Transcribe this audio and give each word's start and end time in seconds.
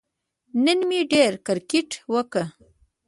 نن 0.63 0.79
مې 0.87 0.99
ډېر 1.13 1.31
کیرکټ 1.45 1.89
وکه 2.13 2.43